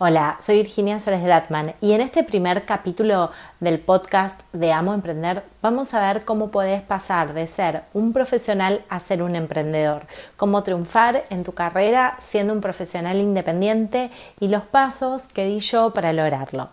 Hola, 0.00 0.36
soy 0.40 0.58
Virginia 0.58 1.00
Soles 1.00 1.24
Datman 1.24 1.74
y 1.80 1.92
en 1.92 2.00
este 2.00 2.22
primer 2.22 2.64
capítulo 2.64 3.32
del 3.58 3.80
podcast 3.80 4.42
de 4.52 4.72
Amo 4.72 4.94
Emprender 4.94 5.42
vamos 5.60 5.92
a 5.92 6.00
ver 6.00 6.24
cómo 6.24 6.52
puedes 6.52 6.82
pasar 6.82 7.32
de 7.32 7.48
ser 7.48 7.82
un 7.94 8.12
profesional 8.12 8.84
a 8.88 9.00
ser 9.00 9.24
un 9.24 9.34
emprendedor, 9.34 10.06
cómo 10.36 10.62
triunfar 10.62 11.22
en 11.30 11.42
tu 11.42 11.52
carrera 11.52 12.14
siendo 12.20 12.52
un 12.52 12.60
profesional 12.60 13.16
independiente 13.16 14.12
y 14.38 14.46
los 14.46 14.62
pasos 14.62 15.26
que 15.26 15.46
di 15.46 15.58
yo 15.58 15.92
para 15.92 16.12
lograrlo. 16.12 16.70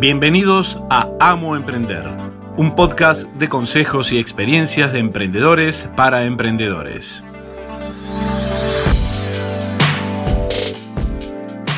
Bienvenidos 0.00 0.82
a 0.88 1.10
Amo 1.20 1.54
Emprender 1.54 2.23
un 2.56 2.76
podcast 2.76 3.24
de 3.24 3.48
consejos 3.48 4.12
y 4.12 4.18
experiencias 4.18 4.92
de 4.92 5.00
emprendedores 5.00 5.88
para 5.96 6.24
emprendedores. 6.24 7.20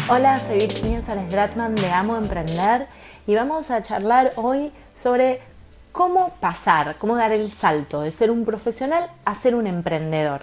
Hola, 0.08 0.38
soy 0.40 0.58
Virginia 0.58 1.00
Sales 1.00 1.30
Gratman 1.30 1.74
de 1.76 1.90
Amo 1.90 2.18
Emprender 2.18 2.88
y 3.26 3.34
vamos 3.34 3.70
a 3.70 3.82
charlar 3.82 4.32
hoy 4.36 4.70
sobre 4.94 5.40
cómo 5.92 6.34
pasar, 6.40 6.96
cómo 6.98 7.16
dar 7.16 7.32
el 7.32 7.50
salto 7.50 8.02
de 8.02 8.12
ser 8.12 8.30
un 8.30 8.44
profesional 8.44 9.08
a 9.24 9.34
ser 9.34 9.54
un 9.54 9.66
emprendedor 9.66 10.42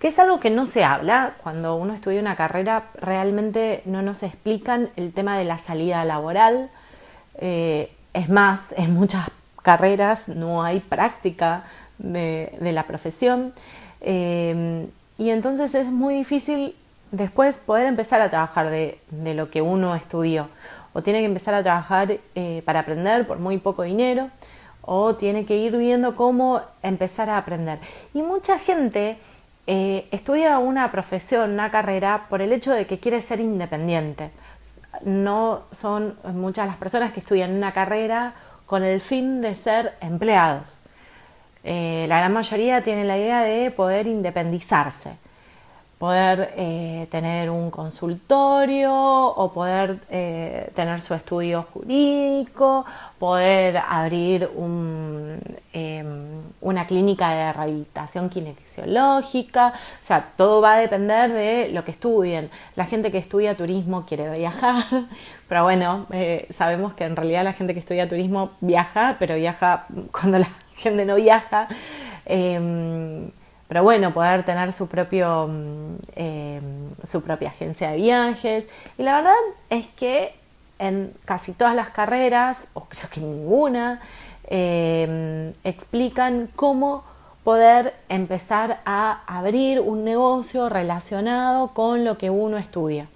que 0.00 0.08
es 0.08 0.18
algo 0.18 0.38
que 0.38 0.50
no 0.50 0.66
se 0.66 0.84
habla. 0.84 1.34
Cuando 1.42 1.74
uno 1.76 1.92
estudia 1.92 2.20
una 2.20 2.36
carrera, 2.36 2.84
realmente 3.00 3.82
no 3.84 4.00
nos 4.02 4.22
explican 4.22 4.90
el 4.94 5.12
tema 5.12 5.36
de 5.36 5.44
la 5.44 5.58
salida 5.58 6.04
laboral. 6.04 6.70
Eh, 7.40 7.92
es 8.14 8.28
más, 8.28 8.72
en 8.76 8.94
muchas 8.94 9.28
carreras, 9.68 10.28
no 10.28 10.62
hay 10.62 10.80
práctica 10.80 11.64
de, 11.98 12.58
la 12.72 12.84
profesión 12.84 13.52
eh, 14.00 14.88
y 15.18 15.28
entonces 15.28 15.74
es 15.74 15.88
muy 15.88 16.14
difícil 16.14 16.74
después 17.10 17.58
poder 17.58 17.84
empezar 17.84 18.22
a 18.22 18.30
trabajar 18.30 18.70
de, 18.70 18.98
lo 19.34 19.50
que 19.50 19.60
uno 19.60 19.94
estudió 19.94 20.48
o 20.94 21.02
tiene 21.02 21.18
que 21.18 21.26
empezar 21.26 21.52
a 21.52 21.62
trabajar 21.62 22.16
eh, 22.34 22.62
para 22.64 22.80
aprender 22.80 23.26
por 23.26 23.40
muy 23.40 23.58
poco 23.58 23.82
dinero 23.82 24.30
o 24.80 25.16
tiene 25.16 25.44
que 25.44 25.58
ir 25.58 25.76
viendo 25.76 26.16
cómo 26.16 26.62
empezar 26.82 27.28
a 27.28 27.36
aprender. 27.36 27.78
Y 28.14 28.22
mucha 28.22 28.58
gente 28.58 29.18
eh, 29.66 30.08
estudia 30.12 30.58
una 30.60 30.90
profesión, 30.90 31.50
una 31.50 31.70
carrera, 31.70 32.24
por 32.30 32.40
el 32.40 32.54
hecho 32.54 32.72
de 32.72 32.86
que 32.86 32.98
quiere 32.98 33.20
ser 33.20 33.40
independiente. 33.40 34.30
No 35.04 35.64
son 35.72 36.16
muchas 36.32 36.66
las 36.68 36.78
personas 36.78 37.12
que 37.12 37.20
estudian 37.20 37.54
una 37.54 37.72
carrera 37.74 38.34
con 38.68 38.84
el 38.84 39.00
fin 39.00 39.40
de 39.40 39.54
ser 39.54 39.94
empleados. 40.02 40.76
Eh, 41.64 42.04
la 42.06 42.18
gran 42.18 42.34
mayoría 42.34 42.82
tiene 42.82 43.06
la 43.06 43.16
idea 43.16 43.40
de 43.40 43.70
poder 43.70 44.06
independizarse, 44.06 45.16
poder 45.98 46.54
eh, 46.56 47.08
tener 47.10 47.50
un 47.50 47.70
consultorio 47.70 48.94
o 48.94 49.52
poder 49.52 49.98
eh, 50.10 50.70
tener 50.74 51.02
su 51.02 51.12
estudio 51.12 51.66
jurídico, 51.72 52.86
poder 53.18 53.78
abrir 53.78 54.48
em, 55.72 56.42
una 56.60 56.86
clínica 56.86 57.30
de 57.30 57.52
rehabilitación 57.52 58.28
kinesiológica, 58.28 59.72
o 59.74 60.04
sea, 60.04 60.32
todo 60.36 60.60
va 60.60 60.74
a 60.74 60.78
depender 60.78 61.32
de 61.32 61.70
lo 61.70 61.84
que 61.84 61.90
estudien. 61.90 62.48
La 62.76 62.84
gente 62.84 63.10
que 63.10 63.18
estudia 63.18 63.56
turismo 63.56 64.06
quiere 64.06 64.30
viajar, 64.38 64.84
pero 65.48 65.64
bueno, 65.64 66.06
eh, 66.12 66.46
sabemos 66.50 66.94
que 66.94 67.04
en 67.04 67.16
realidad 67.16 67.42
la 67.42 67.54
gente 67.54 67.74
que 67.74 67.80
estudia 67.80 68.08
turismo 68.08 68.52
viaja, 68.60 69.16
pero 69.18 69.34
viaja 69.34 69.86
cuando 70.12 70.38
la 70.38 70.48
gente 70.76 71.04
no 71.04 71.16
viaja. 71.16 71.66
Em, 72.24 73.32
pero 73.68 73.82
bueno, 73.82 74.14
poder 74.14 74.44
tener 74.44 74.72
su, 74.72 74.88
propio, 74.88 75.46
mm, 75.46 75.96
em, 76.16 76.90
su 77.04 77.22
propia 77.22 77.50
agencia 77.50 77.90
de 77.90 77.96
viajes. 77.98 78.70
Y 78.96 79.02
la 79.02 79.16
verdad 79.16 79.34
es 79.68 79.86
que 79.88 80.34
en 80.78 81.12
casi 81.24 81.52
todas 81.52 81.74
las 81.74 81.90
carreras, 81.90 82.68
o 82.72 82.84
creo 82.84 83.10
que 83.10 83.20
ninguna, 83.20 84.00
em, 84.44 85.52
explican 85.64 86.48
cómo 86.56 87.04
poder 87.44 87.94
empezar 88.08 88.80
a 88.86 89.22
abrir 89.26 89.80
un 89.80 90.04
negocio 90.04 90.68
relacionado 90.68 91.68
con 91.68 92.04
lo 92.04 92.16
que 92.18 92.30
uno 92.30 92.56
estudia. 92.56 93.08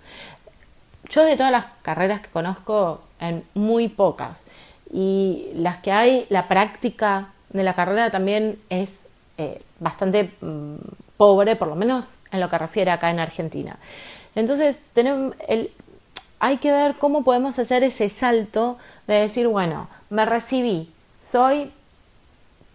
Yo 1.09 1.25
de 1.25 1.37
todas 1.37 1.53
las 1.53 1.67
carreras 1.83 2.21
que 2.21 2.29
conozco, 2.29 3.01
en 3.21 3.45
muy 3.55 3.89
pocas, 3.89 4.47
y 4.93 5.49
las 5.55 5.79
que 5.79 5.93
hay, 5.93 6.27
la 6.29 6.49
práctica 6.49 7.29
de 7.51 7.63
la 7.63 7.75
carrera 7.75 8.11
también 8.11 8.59
es 8.71 9.07
eh, 9.43 9.61
bastante 9.81 10.33
mm, 10.41 10.77
pobre, 11.17 11.57
por 11.57 11.69
lo 11.69 11.77
menos 11.77 12.17
en 12.31 12.41
lo 12.41 12.49
que 12.49 12.59
refiere 12.59 12.91
acá 12.91 13.11
en 13.11 13.21
Argentina. 13.21 13.79
Entonces, 14.35 14.83
tenemos 14.93 15.35
el, 15.49 15.71
hay 16.39 16.57
que 16.57 16.73
ver 16.73 16.97
cómo 16.99 17.23
podemos 17.23 17.59
hacer 17.59 17.85
ese 17.85 18.09
salto 18.09 18.77
de 19.07 19.15
decir, 19.15 19.47
bueno, 19.47 19.89
me 20.11 20.25
recibí, 20.27 20.91
soy 21.21 21.71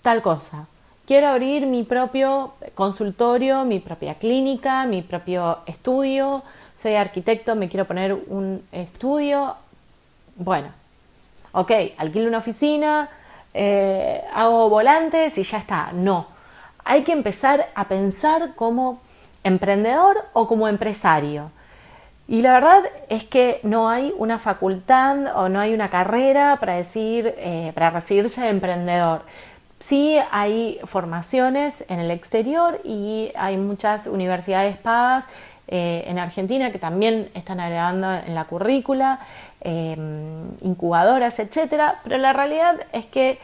tal 0.01 0.21
cosa, 0.21 0.67
quiero 1.05 1.27
abrir 1.27 1.65
mi 1.67 1.83
propio 1.83 2.53
consultorio, 2.75 3.65
mi 3.65 3.79
propia 3.79 4.15
clínica, 4.15 4.85
mi 4.85 5.01
propio 5.01 5.59
estudio, 5.65 6.43
soy 6.75 6.95
arquitecto, 6.95 7.55
me 7.55 7.67
quiero 7.67 7.85
poner 7.85 8.13
un 8.13 8.63
estudio, 8.71 9.55
bueno, 10.35 10.69
ok, 11.51 11.71
alquilo 11.97 12.27
una 12.27 12.37
oficina, 12.37 13.09
eh, 13.53 14.23
hago 14.33 14.69
volantes 14.69 15.37
y 15.37 15.43
ya 15.43 15.57
está, 15.57 15.91
no, 15.93 16.27
hay 16.87 17.03
que 17.03 17.11
empezar 17.11 17.67
a 17.75 17.87
pensar 17.87 18.55
como 18.55 18.99
emprendedor 19.43 20.25
o 20.33 20.47
como 20.47 20.67
empresario. 20.67 21.51
Y 22.27 22.41
la 22.41 22.53
verdad 22.53 22.83
es 23.09 23.23
que 23.23 23.61
no 23.63 23.89
hay 23.89 24.13
una 24.17 24.37
facultad 24.37 25.37
o 25.37 25.47
no 25.47 25.59
hay 25.59 25.73
una 25.73 25.89
carrera 25.89 26.57
para 26.59 26.73
decir, 26.73 27.33
eh, 27.37 27.71
para 27.73 27.89
recibirse 27.89 28.41
de 28.41 28.49
emprendedor. 28.49 29.21
Sí 29.79 30.17
hay 30.31 30.79
formaciones 30.83 31.85
en 31.87 31.99
el 31.99 32.11
exterior 32.11 32.79
y 32.83 33.31
hay 33.35 33.57
muchas 33.57 34.07
universidades 34.07 34.75
pagas 34.77 35.27
eh, 35.69 36.05
en 36.07 36.19
Argentina 36.19 36.71
que 36.71 36.79
también 36.79 37.29
están 37.33 37.59
agregando 37.59 38.13
en 38.13 38.35
la 38.35 38.45
currícula, 38.45 39.19
em, 39.61 40.49
incubadoras, 40.61 41.39
etcétera. 41.39 41.99
Pero 42.03 42.17
la 42.17 42.33
realidad 42.33 42.75
es 42.91 43.05
que 43.05 43.39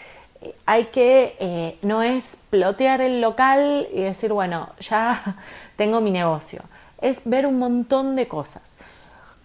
hay 0.65 0.85
que, 0.85 1.35
eh, 1.39 1.77
no 1.81 2.01
es 2.01 2.37
plotear 2.49 3.01
el 3.01 3.21
local 3.21 3.87
y 3.93 4.01
decir, 4.01 4.33
bueno, 4.33 4.69
ya 4.79 5.21
tengo 5.75 6.01
mi 6.01 6.11
negocio 6.11 6.61
es 7.03 7.23
ver 7.25 7.45
un 7.45 7.59
montón 7.59 8.15
de 8.15 8.27
cosas. 8.27 8.77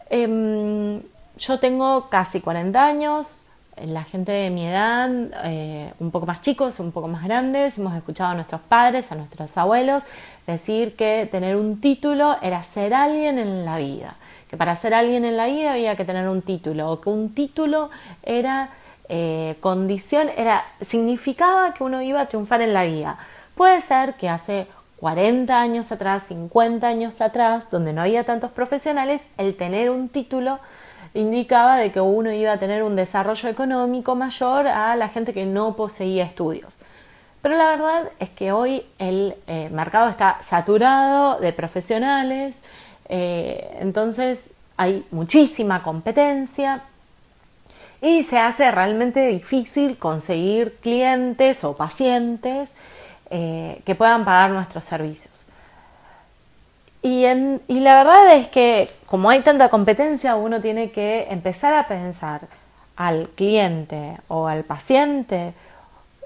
Em, 0.09 1.03
yo 1.36 1.59
tengo 1.59 2.09
casi 2.09 2.41
40 2.41 2.84
años, 2.84 3.42
la 3.84 4.04
gente 4.04 4.31
de 4.32 4.50
mi 4.50 4.66
edad, 4.66 5.10
eh, 5.44 5.92
un 5.98 6.10
poco 6.12 6.25
más 6.25 6.41
chicos, 6.41 6.78
un 6.78 6.92
poco 6.92 7.09
más 7.09 7.25
grandes, 7.25 7.78
hemos 7.78 7.94
escuchado 7.97 8.30
a 8.30 8.34
nuestros 8.34 8.60
padres, 8.60 9.10
a 9.10 9.16
nuestros 9.16 9.56
abuelos 9.59 10.04
decir 10.47 10.94
que 10.97 11.28
tener 11.30 11.56
un 11.56 11.80
título 11.80 12.36
era 12.42 12.62
ser 12.62 12.94
alguien 12.94 13.38
en 13.38 13.65
la 13.65 13.78
vida, 13.78 14.16
que 14.48 14.56
para 14.56 14.76
ser 14.76 14.94
alguien 14.94 15.25
en 15.25 15.36
la 15.36 15.47
vida 15.47 15.72
había 15.72 15.97
que 15.97 16.04
tener 16.04 16.28
un 16.28 16.42
título, 16.42 16.91
o 16.91 17.00
que 17.00 17.10
un 17.10 17.34
título 17.34 17.91
era 18.22 18.70
eh, 19.08 19.56
condición, 19.60 20.28
era, 20.36 20.64
significaba 20.80 21.72
que 21.74 21.84
uno 21.84 22.02
iba 22.02 22.20
a 22.20 22.26
triunfar 22.26 22.60
en 22.62 22.74
la 22.74 22.84
vida. 22.84 23.19
Puede 23.54 23.80
ser 23.80 24.14
que 24.14 24.28
hace 24.28 24.66
40 25.00 25.58
años 25.58 25.92
atrás, 25.92 26.24
50 26.24 26.86
años 26.86 27.20
atrás, 27.20 27.70
donde 27.70 27.92
no 27.92 28.02
había 28.02 28.24
tantos 28.24 28.50
profesionales, 28.50 29.22
el 29.36 29.56
tener 29.56 29.91
un 29.91 30.08
título 30.08 30.58
indicaba 31.14 31.76
de 31.78 31.91
que 31.91 32.00
uno 32.00 32.32
iba 32.32 32.52
a 32.52 32.58
tener 32.58 32.82
un 32.82 32.97
desarrollo 32.97 33.48
económico 33.48 34.14
mayor 34.14 34.66
a 34.66 34.94
la 34.97 35.08
gente 35.08 35.32
que 35.32 35.47
no 35.47 35.74
poseía 35.74 36.24
estudios. 36.24 36.78
Pero 37.41 37.56
la 37.56 37.68
verdad 37.68 38.10
es 38.18 38.30
que 38.30 38.52
hoy 38.52 38.84
el 38.98 39.36
eh, 39.47 39.70
mercado 39.70 40.08
está 40.08 40.38
saturado 40.42 41.38
de 41.41 41.53
profesionales, 41.53 42.60
eh, 43.09 43.78
entonces 43.80 44.53
hay 44.77 45.06
muchísima 45.10 45.83
competencia 45.83 46.83
y 48.00 48.22
se 48.22 48.39
hace 48.39 48.71
realmente 48.71 49.27
difícil 49.27 49.98
conseguir 49.98 50.77
clientes 50.77 51.65
o 51.65 51.74
pacientes 51.74 52.74
eh, 53.30 53.83
que 53.84 53.95
puedan 53.95 54.24
pagar 54.24 54.50
nuestros 54.50 54.84
servicios. 54.84 55.47
Y, 57.03 57.24
la 57.80 57.97
verdad 57.97 58.34
es 58.34 58.48
que 58.48 58.89
como 59.06 59.30
hay 59.30 59.41
tanta 59.41 59.68
competencia, 59.68 60.36
uno 60.36 60.60
tiene 60.60 60.91
que 60.91 61.27
empezar 61.30 61.74
a 61.74 61.86
pensar 61.86 62.42
al 62.97 63.28
cliente 63.30 64.16
o 64.28 64.48
al 64.48 64.65
paciente 64.65 65.54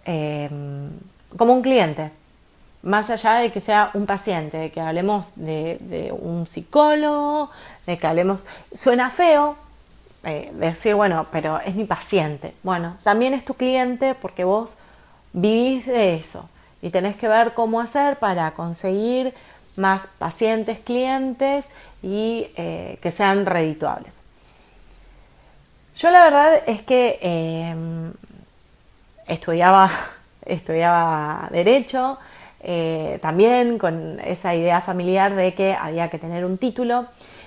em, 0.05 0.91
como 1.37 1.53
un 1.53 1.63
cliente, 1.63 2.11
más 2.83 3.11
allá 3.11 3.35
de 3.35 3.53
que 3.53 3.61
sea 3.61 3.91
un 3.95 4.07
paciente, 4.07 4.57
de 4.57 4.71
que 4.71 4.81
hablemos 4.81 5.35
de, 5.37 6.13
un 6.19 6.47
psicólogo, 6.47 7.51
de 7.87 7.99
que 7.99 8.07
hablemos, 8.07 8.47
suena 8.75 9.11
feo 9.11 9.57
eh, 10.25 10.53
decir, 10.55 10.95
bueno, 10.95 11.27
pero 11.33 11.59
es 11.61 11.75
mi 11.75 11.85
paciente. 11.85 12.55
Bueno, 12.63 12.97
también 13.03 13.35
es 13.35 13.45
tu 13.45 13.55
cliente 13.55 14.15
porque 14.15 14.45
vos 14.45 14.77
vivís 15.33 15.87
de 15.87 16.15
eso 16.15 16.49
y 16.81 16.91
tenés 16.91 17.17
que 17.17 17.29
ver 17.29 17.55
cómo 17.55 17.81
hacer 17.81 18.19
para 18.19 18.53
conseguir 18.53 19.35
más 19.77 20.07
pacientes, 20.19 20.79
clientes 20.81 21.71
y 22.03 22.47
eh, 22.57 22.99
que 23.01 23.11
sean 23.11 23.47
redituables. 23.47 24.25
Yo 25.97 26.11
la 26.11 26.25
verdad 26.25 26.63
es 26.67 26.83
que 26.83 27.19
em, 27.21 28.13
estudiaba, 29.27 29.91
estudiaba 30.45 31.49
derecho, 31.51 32.19
eh, 32.61 33.19
también 33.21 33.79
con 33.79 34.21
esa 34.21 34.55
idea 34.55 34.81
familiar 34.81 35.35
de 35.35 35.53
que 35.55 35.75
había 35.75 36.09
que 36.11 36.19
tener 36.19 36.45
un 36.45 36.59
título, 36.59 37.07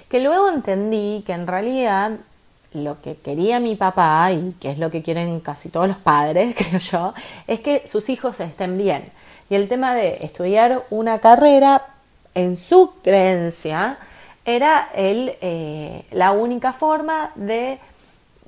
que 0.09 0.19
luego 0.19 0.49
entendí 0.49 1.23
que 1.25 1.33
en 1.33 1.47
realidad 1.47 2.11
lo 2.75 3.01
que 3.01 3.15
quería 3.15 3.59
mi 3.59 3.75
papá 3.75 4.31
y 4.31 4.53
que 4.59 4.71
es 4.71 4.77
lo 4.77 4.91
que 4.91 5.01
quieren 5.01 5.39
casi 5.39 5.69
todos 5.69 5.87
los 5.87 5.97
padres, 5.97 6.55
creo 6.57 6.79
yo, 6.79 7.13
es 7.47 7.59
que 7.61 7.87
sus 7.87 8.09
hijos 8.09 8.39
estén 8.39 8.77
bien. 8.77 9.03
Y 9.49 9.55
el 9.55 9.67
tema 9.67 9.93
de 9.93 10.25
estudiar 10.25 10.83
una 10.89 11.19
carrera, 11.19 11.85
en 12.33 12.57
su 12.57 12.91
creencia, 13.01 13.97
era 14.43 14.89
el, 14.93 15.35
eh, 15.41 16.05
la 16.11 16.31
única 16.31 16.73
forma 16.73 17.31
de 17.35 17.79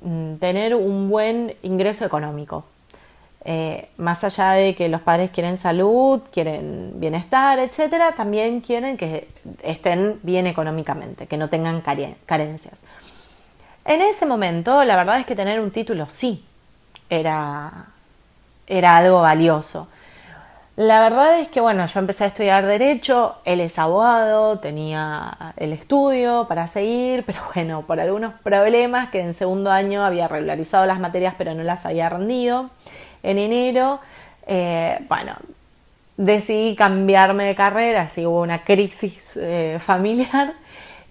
mm, 0.01 0.35
tener 0.35 0.75
un 0.75 1.09
buen 1.09 1.55
ingreso 1.63 2.05
económico. 2.05 2.65
Eh, 3.49 3.87
más 3.95 4.25
allá 4.25 4.51
de 4.51 4.75
que 4.75 4.89
los 4.89 5.01
padres 5.01 5.31
quieren 5.31 5.55
salud, 5.55 6.21
quieren 6.31 6.91
bienestar, 6.95 7.59
etcétera, 7.59 8.13
también 8.13 8.59
quieren 8.59 8.97
que 8.97 9.29
estén 9.63 10.19
bien 10.21 10.47
económicamente, 10.47 11.27
que 11.27 11.37
no 11.37 11.47
tengan 11.49 11.81
carencias. 12.25 12.81
En 13.87 14.01
ese 14.01 14.25
momento, 14.25 14.83
la 14.83 14.97
verdad 14.97 15.17
es 15.21 15.25
que 15.25 15.33
tener 15.33 15.61
un 15.61 15.71
título 15.71 16.07
sí 16.09 16.43
era, 17.09 17.85
era 18.67 18.97
algo 18.97 19.21
valioso. 19.21 19.87
La 20.75 20.99
verdad 20.99 21.39
es 21.39 21.47
que, 21.47 21.61
bueno, 21.61 21.85
yo 21.85 21.99
empecé 22.01 22.25
a 22.25 22.27
estudiar 22.27 22.65
Derecho, 22.65 23.37
él 23.45 23.61
es 23.61 23.79
abogado, 23.79 24.59
tenía 24.59 25.53
el 25.55 25.71
estudio 25.71 26.47
para 26.49 26.67
seguir, 26.67 27.23
pero 27.25 27.39
bueno, 27.55 27.83
por 27.83 28.01
algunos 28.01 28.33
problemas 28.43 29.09
que 29.09 29.21
en 29.21 29.33
segundo 29.33 29.71
año 29.71 30.03
había 30.03 30.27
regularizado 30.27 30.85
las 30.85 30.99
materias 30.99 31.35
pero 31.37 31.53
no 31.53 31.63
las 31.63 31.85
había 31.85 32.09
rendido, 32.09 32.69
en 33.23 33.37
enero, 33.37 34.01
eh, 34.47 34.99
bueno, 35.07 35.33
decidí 36.17 36.75
cambiarme 36.75 37.45
de 37.45 37.55
carrera, 37.55 38.01
así 38.01 38.25
hubo 38.25 38.41
una 38.41 38.65
crisis 38.65 39.37
eh, 39.37 39.79
familiar 39.79 40.55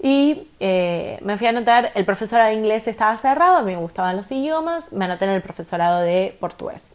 y 0.02 0.48
eh, 0.60 1.18
me 1.22 1.38
fui 1.38 1.46
a 1.46 1.50
anotar, 1.50 1.92
el 1.94 2.04
profesorado 2.04 2.50
de 2.50 2.54
inglés 2.54 2.86
estaba 2.86 3.16
cerrado, 3.16 3.62
me 3.64 3.76
gustaban 3.76 4.16
los 4.16 4.30
idiomas, 4.30 4.92
me 4.92 5.06
anoté 5.06 5.24
en 5.24 5.32
el 5.32 5.42
profesorado 5.42 6.02
de 6.02 6.36
portugués. 6.38 6.88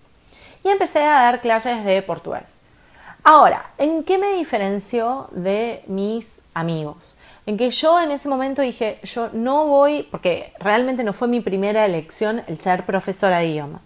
Y 0.64 0.70
empecé 0.70 1.04
a 1.04 1.24
dar 1.24 1.42
clases 1.42 1.84
de 1.84 2.02
portugués. 2.04 2.58
Ahora, 3.24 3.72
¿en 3.78 4.04
qué 4.04 4.18
me 4.18 4.34
diferenció 4.34 5.28
de 5.32 5.84
mis 5.88 6.40
amigos? 6.54 7.16
En 7.46 7.58
que 7.58 7.70
yo 7.72 8.00
en 8.00 8.12
ese 8.12 8.30
momento 8.30 8.62
dije, 8.62 9.00
yo 9.04 9.30
no 9.34 9.66
voy, 9.66 10.04
porque 10.10 10.54
realmente 10.60 11.04
no 11.04 11.14
fue 11.14 11.28
mi 11.28 11.42
primera 11.42 11.86
elección 11.86 12.44
el 12.48 12.60
ser 12.60 12.86
profesora 12.86 13.40
de 13.40 13.48
idioma. 13.48 13.82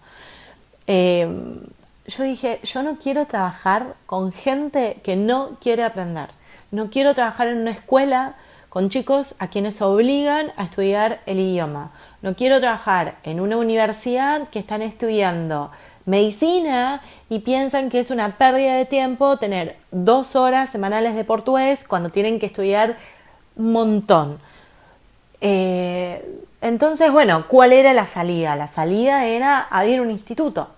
Em, 0.86 1.60
yo 2.06 2.22
dije, 2.22 2.60
yo 2.62 2.82
no 2.82 2.98
quiero 2.98 3.26
trabajar 3.26 3.94
con 4.06 4.32
gente 4.32 5.00
que 5.02 5.16
no 5.16 5.58
quiere 5.60 5.84
aprender. 5.84 6.28
No 6.70 6.90
quiero 6.90 7.14
trabajar 7.14 7.48
en 7.48 7.58
una 7.58 7.72
escuela 7.72 8.36
con 8.76 8.90
chicos 8.90 9.36
a 9.38 9.48
quienes 9.48 9.80
obligan 9.80 10.52
a 10.58 10.64
estudiar 10.64 11.20
el 11.24 11.40
idioma. 11.40 11.92
No 12.20 12.36
quiero 12.36 12.60
trabajar 12.60 13.14
en 13.22 13.40
una 13.40 13.56
universidad 13.56 14.50
que 14.50 14.58
están 14.58 14.82
estudiando 14.82 15.70
medicina 16.04 17.00
y 17.30 17.38
piensan 17.38 17.88
que 17.88 18.00
es 18.00 18.10
una 18.10 18.36
pérdida 18.36 18.74
de 18.74 18.84
tiempo 18.84 19.38
tener 19.38 19.76
dos 19.92 20.36
horas 20.36 20.68
semanales 20.68 21.14
de 21.14 21.24
portugués 21.24 21.86
cuando 21.88 22.10
tienen 22.10 22.38
que 22.38 22.44
estudiar 22.44 22.98
un 23.56 23.72
montón. 23.72 24.38
Eh, 25.40 26.42
entonces, 26.60 27.10
bueno, 27.10 27.46
¿cuál 27.48 27.72
era 27.72 27.94
la 27.94 28.06
salida? 28.06 28.56
La 28.56 28.66
salida 28.66 29.24
era 29.24 29.58
abrir 29.58 30.02
un 30.02 30.10
instituto. 30.10 30.68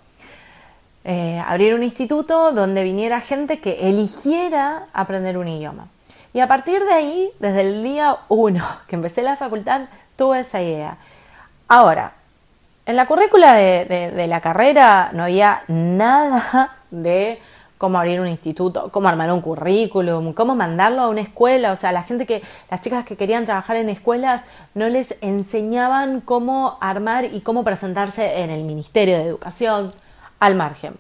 Eh, 1.03 1.43
abrir 1.45 1.75
un 1.75 1.83
instituto 1.83 2.53
donde 2.53 2.85
viniera 2.85 3.21
gente 3.21 3.59
que 3.59 3.89
eligiera 3.89 4.87
aprender 4.93 5.37
un 5.37 5.49
idioma. 5.49 5.89
Y 6.33 6.41
a 6.41 6.49
partir 6.49 6.85
de 6.85 6.93
ahí, 6.93 7.31
desde 7.39 7.61
el 7.63 7.83
día 7.83 8.17
uno 8.29 8.65
que 8.87 8.97
empecé 8.97 9.23
la 9.23 9.37
facultad, 9.37 9.83
tuve 10.17 10.41
esa 10.41 10.61
idea. 10.61 10.99
Ahora, 11.69 12.15
en 12.87 12.97
la 12.97 13.07
currícula 13.07 13.55
de, 13.55 14.27
la 14.29 14.41
carrera 14.41 15.11
no 15.13 15.25
había 15.25 15.63
nada 15.69 16.77
de 16.91 17.39
cómo 17.77 17.99
abrir 17.99 18.21
un 18.21 18.27
instituto, 18.27 18.91
cómo 18.91 19.09
armar 19.09 19.31
un 19.31 19.41
currículum, 19.41 20.33
cómo 20.33 20.55
mandarlo 20.55 21.03
a 21.03 21.09
una 21.09 21.21
escuela. 21.21 21.73
O 21.73 21.77
sea, 21.77 21.93
la 21.93 22.03
gente 22.03 22.27
que, 22.27 22.43
las 22.71 22.81
chicas 22.81 23.05
que 23.05 23.17
querían 23.17 23.45
trabajar 23.45 23.77
en 23.77 23.89
escuelas 23.89 24.45
no 24.75 24.89
les 24.89 25.17
enseñaban 25.21 26.21
cómo 26.21 26.79
armar 26.81 27.27
y 27.27 27.41
cómo 27.43 27.63
presentarse 27.63 28.41
en 28.41 28.51
el 28.51 28.65
Ministerio 28.65 29.17
de 29.19 29.25
Educación 29.25 29.93
al 30.41 30.55
margen. 30.55 30.95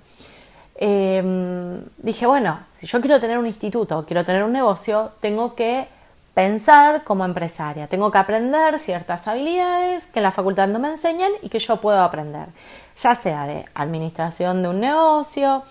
Em, 0.80 1.84
dije, 1.96 2.24
bueno, 2.24 2.60
si 2.70 2.86
yo 2.86 3.00
quiero 3.00 3.18
tener 3.18 3.36
un 3.36 3.46
instituto, 3.48 4.06
quiero 4.06 4.24
tener 4.24 4.44
un 4.44 4.52
negocio, 4.52 5.10
tengo 5.20 5.56
que 5.56 5.88
pensar 6.34 7.02
como 7.02 7.24
empresaria, 7.24 7.88
tengo 7.88 8.12
que 8.12 8.18
aprender 8.18 8.78
ciertas 8.78 9.26
habilidades 9.26 10.06
que 10.06 10.20
en 10.20 10.22
la 10.22 10.30
facultad 10.30 10.68
no 10.68 10.78
me 10.78 10.88
enseñan 10.88 11.32
y 11.42 11.48
que 11.48 11.58
yo 11.58 11.80
puedo 11.80 12.00
aprender, 12.00 12.46
ya 12.96 13.16
sea 13.16 13.48
de 13.48 13.64
administración 13.74 14.62
de 14.62 14.68
un 14.68 14.78
negocio, 14.78 15.64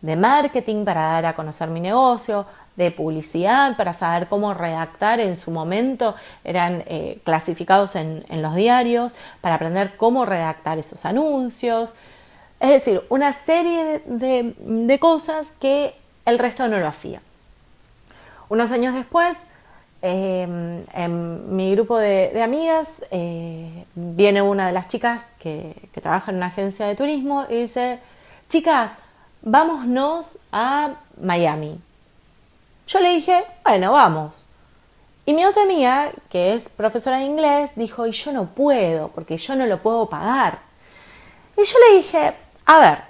de 0.00 0.16
marketing 0.16 0.86
para 0.86 1.08
dar 1.08 1.26
a 1.26 1.36
conocer 1.36 1.68
mi 1.68 1.80
negocio, 1.80 2.46
de 2.74 2.90
publicidad 2.90 3.76
para 3.76 3.92
saber 3.92 4.28
cómo 4.28 4.54
redactar 4.54 5.20
en 5.20 5.36
su 5.36 5.50
momento, 5.50 6.14
eran 6.42 6.84
eh, 6.86 7.20
clasificados 7.22 7.96
en 7.96 8.24
los 8.40 8.54
diarios, 8.54 9.12
para 9.42 9.56
aprender 9.56 9.98
cómo 9.98 10.24
redactar 10.24 10.78
esos 10.78 11.04
anuncios, 11.04 11.94
es 12.64 12.70
decir, 12.70 13.02
una 13.10 13.30
serie 13.34 14.00
de, 14.06 14.98
cosas 14.98 15.52
que 15.60 15.94
el 16.24 16.38
resto 16.38 16.66
no 16.66 16.78
lo 16.78 16.86
hacía. 16.86 17.20
Unos 18.48 18.72
años 18.72 18.94
después, 18.94 19.36
em, 20.00 20.82
en 20.94 21.54
mi 21.54 21.74
grupo 21.74 21.98
de, 21.98 22.42
amigas, 22.42 23.04
eh, 23.10 23.84
viene 23.94 24.40
una 24.40 24.66
de 24.66 24.72
las 24.72 24.88
chicas 24.88 25.34
que, 25.38 25.74
trabaja 26.00 26.30
en 26.30 26.38
una 26.38 26.46
agencia 26.46 26.86
de 26.86 26.96
turismo 26.96 27.44
y 27.50 27.56
dice, 27.56 27.98
chicas, 28.48 28.92
vámonos 29.42 30.38
a 30.50 30.94
Miami. 31.20 31.78
Yo 32.86 33.00
le 33.00 33.10
dije, 33.10 33.44
bueno, 33.62 33.92
vamos. 33.92 34.46
Y 35.26 35.34
mi 35.34 35.44
otra 35.44 35.64
amiga, 35.64 36.12
que 36.30 36.54
es 36.54 36.70
profesora 36.70 37.18
de 37.18 37.24
inglés, 37.24 37.72
dijo, 37.76 38.06
y 38.06 38.12
yo 38.12 38.32
no 38.32 38.46
puedo, 38.46 39.08
porque 39.08 39.36
yo 39.36 39.54
no 39.54 39.66
lo 39.66 39.82
puedo 39.82 40.08
pagar. 40.08 40.60
Y 41.58 41.64
yo 41.64 41.78
le 41.90 41.96
dije, 41.98 42.34
a 42.66 42.78
ver, 42.78 43.02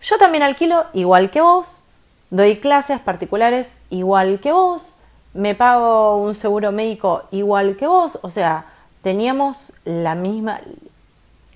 yo 0.00 0.18
también 0.18 0.42
alquilo 0.42 0.86
igual 0.92 1.30
que 1.30 1.40
vos, 1.40 1.82
doy 2.30 2.56
clases 2.56 3.00
particulares 3.00 3.76
igual 3.90 4.40
que 4.40 4.52
vos, 4.52 4.96
me 5.34 5.54
pago 5.54 6.16
un 6.16 6.34
seguro 6.34 6.72
médico 6.72 7.24
igual 7.30 7.76
que 7.76 7.86
vos, 7.86 8.18
o 8.22 8.30
sea, 8.30 8.66
teníamos 9.02 9.72
la 9.84 10.14
misma, 10.14 10.60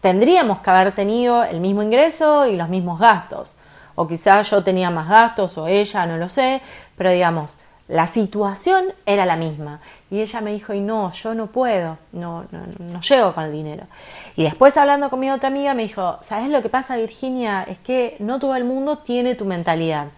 tendríamos 0.01 0.61
que 0.61 0.71
haber 0.71 0.95
tenido 0.95 1.45
el 1.45 1.61
mismo 1.61 1.83
ingreso 1.83 2.47
y 2.47 2.57
los 2.57 2.69
mismos 2.69 2.99
gastos. 2.99 3.57
O 3.99 4.07
quizás 4.07 4.51
yo 4.51 4.63
tenía 4.63 4.91
más 4.91 5.09
gastos 5.09 5.57
o 5.57 5.67
ella, 5.67 6.07
no 6.07 6.19
lo 6.19 6.29
sé, 6.29 6.61
pero 6.97 7.11
digamos, 7.11 7.57
la 7.89 8.07
situación 8.07 8.87
era 9.05 9.27
la 9.27 9.37
misma. 9.37 9.81
Y 10.11 10.21
ella 10.21 10.41
me 10.41 10.53
dijo, 10.53 10.75
y 10.75 10.81
no, 10.81 11.11
yo 11.13 11.35
no 11.35 11.47
puedo, 11.47 11.99
no, 12.13 12.47
no, 12.51 12.67
no 12.79 13.01
llego 13.01 13.35
con 13.35 13.45
el 13.45 13.53
dinero. 13.53 13.87
Y 14.35 14.43
después 14.43 14.77
hablando 14.77 15.09
con 15.09 15.21
mi 15.21 15.31
otra 15.31 15.49
amiga 15.49 15.75
me 15.75 15.83
dijo, 15.83 16.19
¿sabes 16.21 16.51
lo 16.51 16.63
que 16.63 16.69
pasa 16.69 16.97
Virginia? 16.97 17.65
Es 17.69 17.79
que 17.79 18.17
no 18.19 18.41
todo 18.41 18.57
el 18.57 18.65
mundo 18.65 18.99
tiene 18.99 19.35
tu 19.35 19.45
mentalidad. 19.45 20.09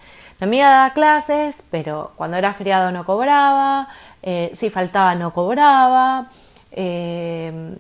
Mi 0.41 0.47
amiga 0.47 0.71
daba 0.71 0.93
clases, 0.93 1.65
pero 1.71 2.13
cuando 2.17 2.37
era 2.37 2.53
feriado 2.53 2.91
no 2.93 3.05
cobraba, 3.05 3.89
eh, 4.23 4.51
si 4.55 4.71
faltaba 4.71 5.15
no 5.15 5.33
cobraba, 5.33 6.31
eh, 6.71 7.77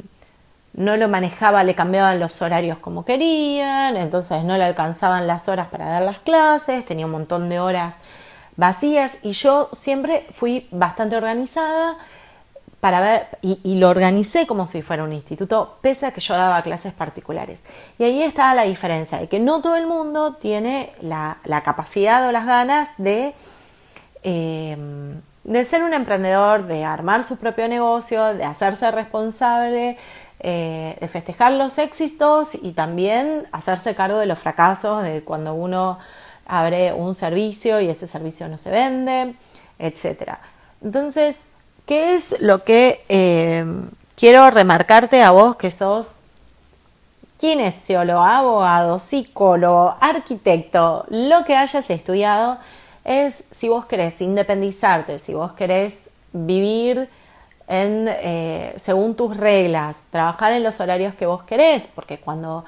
no 0.74 0.96
lo 0.96 1.08
manejaba, 1.08 1.64
le 1.64 1.74
cambiaban 1.74 2.20
los 2.20 2.40
horarios 2.42 2.78
como 2.78 3.04
querían, 3.04 3.96
entonces 3.96 4.44
no 4.44 4.56
le 4.56 4.64
alcanzaban 4.64 5.26
las 5.26 5.48
horas 5.48 5.68
para 5.68 5.86
dar 5.86 6.02
las 6.02 6.18
clases, 6.18 6.84
tenía 6.84 7.06
un 7.06 7.12
montón 7.12 7.48
de 7.48 7.58
horas 7.58 7.98
vacías 8.58 9.18
y 9.22 9.30
yo 9.30 9.70
siempre 9.72 10.26
fui 10.32 10.66
bastante 10.70 11.16
organizada 11.16 11.96
para 12.80 13.00
ver, 13.00 13.26
y, 13.42 13.76
lo 13.78 13.88
organicé 13.88 14.46
como 14.46 14.68
si 14.68 14.82
fuera 14.82 15.02
un 15.02 15.12
instituto, 15.12 15.78
pese 15.80 16.06
a 16.06 16.12
que 16.12 16.20
yo 16.20 16.34
daba 16.34 16.62
clases 16.62 16.92
particulares. 16.92 17.64
Y 17.98 18.04
ahí 18.04 18.22
estaba 18.22 18.54
la 18.54 18.62
diferencia, 18.62 19.18
de 19.18 19.28
que 19.28 19.40
no 19.40 19.60
todo 19.60 19.74
el 19.74 19.86
mundo 19.88 20.34
tiene 20.34 20.92
la, 21.00 21.38
capacidad 21.64 22.28
o 22.28 22.30
las 22.30 22.46
ganas 22.46 22.90
de, 22.98 23.34
em, 24.22 25.20
de 25.42 25.64
ser 25.64 25.82
un 25.82 25.92
emprendedor, 25.92 26.66
de 26.66 26.84
armar 26.84 27.24
su 27.24 27.36
propio 27.36 27.66
negocio, 27.66 28.34
de 28.34 28.44
hacerse 28.44 28.88
responsable, 28.92 29.98
eh, 30.38 30.96
de 31.00 31.08
festejar 31.08 31.52
los 31.52 31.78
éxitos 31.78 32.54
y 32.54 32.72
también 32.72 33.48
hacerse 33.50 33.96
cargo 33.96 34.18
de 34.18 34.26
los 34.26 34.38
fracasos, 34.38 35.02
de 35.02 35.24
cuando 35.24 35.54
uno 35.54 35.98
abre 36.48 36.92
un 36.92 37.14
servicio 37.14 37.80
y 37.80 37.88
ese 37.88 38.06
servicio 38.06 38.48
no 38.48 38.58
se 38.58 38.70
vende, 38.70 39.34
etc. 39.78 40.32
Entonces, 40.82 41.42
¿qué 41.86 42.14
es 42.14 42.40
lo 42.40 42.64
que 42.64 43.04
eh, 43.08 43.64
quiero 44.16 44.50
remarcarte 44.50 45.22
a 45.22 45.30
vos 45.30 45.56
que 45.56 45.70
sos 45.70 46.16
kinesiólogo, 47.38 48.20
abogado, 48.20 48.98
psicólogo, 48.98 49.94
arquitecto, 50.00 51.06
lo 51.08 51.44
que 51.44 51.56
hayas 51.56 51.88
estudiado, 51.88 52.58
es 53.04 53.44
si 53.50 53.68
vos 53.68 53.86
querés 53.86 54.20
independizarte, 54.20 55.18
si 55.18 55.34
vos 55.34 55.52
querés 55.52 56.10
vivir 56.32 57.08
en, 57.68 58.08
eh, 58.08 58.74
según 58.76 59.14
tus 59.14 59.36
reglas, 59.36 60.04
trabajar 60.10 60.52
en 60.52 60.62
los 60.62 60.80
horarios 60.80 61.14
que 61.14 61.26
vos 61.26 61.44
querés, 61.44 61.88
porque 61.94 62.18
cuando 62.18 62.64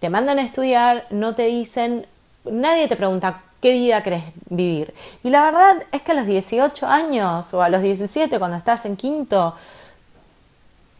te 0.00 0.10
mandan 0.10 0.38
a 0.38 0.42
estudiar 0.42 1.06
no 1.10 1.34
te 1.34 1.44
dicen, 1.44 2.06
nadie 2.44 2.88
te 2.88 2.96
pregunta 2.96 3.42
qué 3.60 3.72
vida 3.72 4.02
querés 4.02 4.24
vivir. 4.48 4.94
Y 5.22 5.30
la 5.30 5.42
verdad 5.42 5.82
es 5.92 6.02
que 6.02 6.12
a 6.12 6.14
los 6.14 6.26
18 6.26 6.86
años 6.86 7.52
o 7.54 7.62
a 7.62 7.68
los 7.68 7.82
17 7.82 8.38
cuando 8.38 8.56
estás 8.56 8.84
en 8.86 8.96
quinto, 8.96 9.54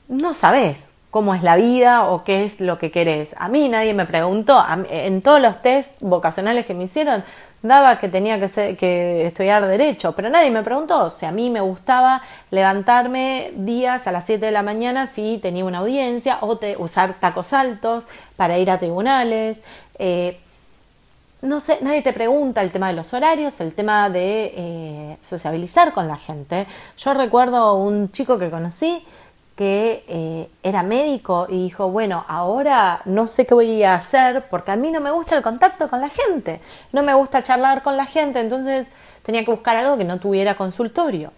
no 0.09 0.35
sabes 0.35 0.93
cómo 1.11 1.35
es 1.35 1.43
la 1.43 1.57
vida 1.57 2.05
o 2.09 2.23
qué 2.23 2.45
es 2.45 2.61
lo 2.61 2.79
que 2.79 2.91
querés. 2.91 3.35
A 3.39 3.49
mí 3.49 3.69
nadie 3.69 3.95
me 3.95 4.07
preguntó, 4.07 4.65
en 4.89 5.23
todos 5.23 5.41
los 5.41 5.61
test 5.63 6.01
vocacionales 6.03 6.67
que 6.67 6.75
me 6.75 6.85
hicieron 6.85 7.25
daba 7.63 7.99
que 7.99 8.09
tenía 8.09 8.41
que, 8.41 8.77
que 8.77 9.27
estudiar 9.27 9.67
derecho, 9.67 10.13
pero 10.13 10.31
nadie 10.31 10.51
me 10.51 10.63
preguntó 10.63 11.11
si 11.11 11.27
a 11.27 11.33
mí 11.33 11.51
me 11.51 11.61
gustaba 11.61 12.23
levantarme 12.51 13.51
días 13.55 14.07
a 14.07 14.13
las 14.13 14.25
7 14.25 14.47
de 14.47 14.53
la 14.53 14.63
mañana 14.63 15.07
si 15.07 15.39
tenía 15.43 15.65
una 15.65 15.79
audiencia 15.79 16.39
o 16.41 16.59
usar 16.79 17.15
tacos 17.15 17.53
altos 17.53 18.07
para 18.37 18.57
ir 18.59 18.71
a 18.71 18.79
tribunales. 18.79 19.63
Eh, 19.99 20.39
no 21.43 21.61
sé, 21.61 21.79
nadie 21.81 22.03
te 22.03 22.13
pregunta 22.13 22.63
el 22.63 22.71
tema 22.71 22.89
de 22.89 22.95
los 22.95 23.15
horarios, 23.15 23.61
el 23.61 23.73
tema 23.73 24.11
de 24.11 24.53
eh, 24.57 25.19
sociabilizar 25.23 25.93
con 25.93 26.07
la 26.07 26.17
gente. 26.17 26.67
Yo 26.99 27.15
recuerdo 27.15 27.75
un 27.75 28.13
chico 28.13 28.39
que 28.39 28.51
conocí 28.51 29.05
que 29.57 30.05
eh, 30.09 30.49
era 30.63 30.83
médico 30.83 31.47
y 31.49 31.65
dijo, 31.65 31.91
bueno, 31.91 32.25
ahora 32.29 33.03
no 33.05 33.27
sé 33.27 33.47
qué 33.47 33.55
voy 33.55 33.83
a 33.83 33.95
hacer 33.95 34.49
porque 34.49 34.71
a 34.71 34.77
mí 34.77 34.91
no 34.91 35.01
me 35.01 35.11
gusta 35.11 35.37
el 35.37 35.43
contacto 35.43 35.91
con 35.91 36.01
la 36.01 36.09
gente, 36.09 36.61
no 36.93 37.03
me 37.03 37.13
gusta 37.13 37.43
charlar 37.43 37.83
con 37.83 37.97
la 37.97 38.07
gente, 38.07 38.41
entonces 38.41 38.91
tenía 39.23 39.45
que 39.45 39.51
buscar 39.51 39.77
algo 39.77 39.99
que 39.99 40.05
no 40.05 40.19
tuviera 40.19 40.55
consultorio. 40.55 41.33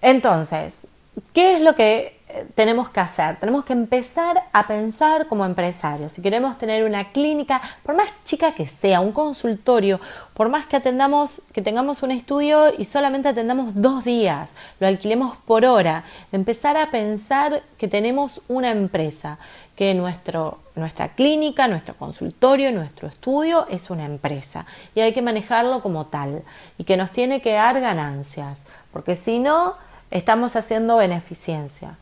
Entonces, 0.00 0.86
¿qué 1.32 1.56
es 1.56 1.60
lo 1.62 1.74
que 1.74 2.16
tenemos 2.54 2.90
que 2.90 3.00
hacer? 3.00 3.36
Tenemos 3.36 3.64
que 3.64 3.72
empezar 3.72 4.44
a 4.52 4.66
pensar 4.66 5.26
como 5.28 5.44
empresarios. 5.44 6.12
Si 6.12 6.22
queremos 6.22 6.58
tener 6.58 6.84
una 6.84 7.12
clínica, 7.12 7.62
por 7.82 7.96
más 7.96 8.12
chica 8.24 8.52
que 8.52 8.66
sea, 8.66 9.00
un 9.00 9.12
consultorio, 9.12 10.00
por 10.34 10.48
más 10.48 10.66
que 10.66 10.76
atendamos, 10.76 11.40
que 11.52 11.62
tengamos 11.62 12.02
un 12.02 12.10
estudio 12.10 12.72
y 12.76 12.84
solamente 12.84 13.28
atendamos 13.28 13.70
dos 13.74 14.04
días, 14.04 14.54
lo 14.80 14.86
alquilemos 14.86 15.36
por 15.38 15.64
hora, 15.64 16.04
empezar 16.32 16.76
a 16.76 16.90
pensar 16.90 17.62
que 17.78 17.88
tenemos 17.88 18.42
una 18.48 18.70
empresa, 18.70 19.38
que 19.74 19.94
nuestro, 19.94 20.58
nuestra 20.74 21.14
clínica, 21.14 21.68
nuestro 21.68 21.94
consultorio, 21.96 22.72
nuestro 22.72 23.08
estudio 23.08 23.66
es 23.70 23.90
una 23.90 24.04
empresa 24.04 24.66
y 24.94 25.00
hay 25.00 25.12
que 25.12 25.22
manejarlo 25.22 25.80
como 25.82 26.06
tal 26.06 26.42
y 26.78 26.84
que 26.84 26.96
nos 26.96 27.12
tiene 27.12 27.40
que 27.40 27.52
dar 27.52 27.80
ganancias, 27.80 28.66
porque 28.92 29.14
si 29.14 29.38
no, 29.38 29.76
estamos 30.10 30.56
haciendo 30.56 30.96
beneficencia. 30.96 31.96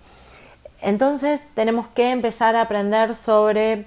Entonces 0.81 1.43
tenemos 1.55 1.87
que 1.89 2.11
empezar 2.11 2.57
a 2.57 2.63
aprender 2.63 3.15
sobre 3.15 3.87